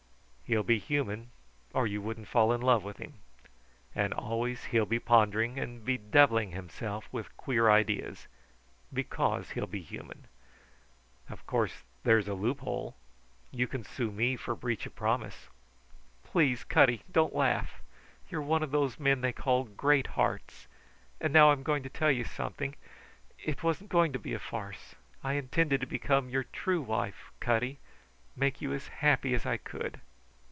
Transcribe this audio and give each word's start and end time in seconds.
He'll 0.51 0.63
be 0.63 0.79
human 0.79 1.31
or 1.73 1.87
you 1.87 2.01
wouldn't 2.01 2.27
fall 2.27 2.51
in 2.51 2.59
love 2.59 2.83
with 2.83 2.97
him; 2.97 3.13
and 3.95 4.13
always 4.13 4.65
he'll 4.65 4.85
be 4.85 4.99
pondering 4.99 5.57
and 5.57 5.85
bedevilling 5.85 6.51
himself 6.51 7.07
with 7.09 7.37
queer 7.37 7.69
ideas 7.71 8.27
because 8.91 9.51
he'll 9.51 9.65
be 9.65 9.79
human. 9.81 10.27
Of 11.29 11.47
course 11.47 11.83
there's 12.03 12.27
a 12.27 12.33
loophole 12.33 12.97
you 13.51 13.65
can 13.65 13.85
sue 13.85 14.11
me 14.11 14.35
for 14.35 14.53
breach 14.53 14.85
of 14.85 14.93
promise." 14.93 15.47
"Please, 16.21 16.65
Cutty; 16.65 17.03
don't 17.09 17.33
laugh! 17.33 17.81
You're 18.29 18.41
one 18.41 18.61
of 18.61 18.71
those 18.71 18.99
men 18.99 19.21
they 19.21 19.31
call 19.31 19.63
Greathearts. 19.63 20.67
And 21.21 21.31
now 21.31 21.51
I'm 21.51 21.63
going 21.63 21.81
to 21.83 21.89
tell 21.89 22.11
you 22.11 22.25
something. 22.25 22.75
It 23.41 23.63
wasn't 23.63 23.89
going 23.89 24.11
to 24.11 24.19
be 24.19 24.33
a 24.33 24.37
farce. 24.39 24.95
I 25.23 25.35
intended 25.35 25.79
to 25.79 25.87
become 25.87 26.27
your 26.29 26.43
true 26.43 26.81
wife, 26.81 27.31
Cutty, 27.39 27.79
make 28.35 28.59
you 28.59 28.73
as 28.73 28.89
happy 28.89 29.33
as 29.33 29.45
I 29.45 29.55
could." 29.55 30.01